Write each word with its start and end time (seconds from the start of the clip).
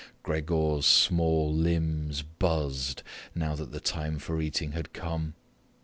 Gregor's 0.23 0.87
small 0.87 1.53
limbs 1.53 2.23
buzzed 2.23 3.03
now 3.35 3.53
that 3.53 3.71
the 3.71 3.79
time 3.79 4.17
for 4.17 4.41
eating 4.41 4.71
had 4.71 4.93
come. 4.93 5.35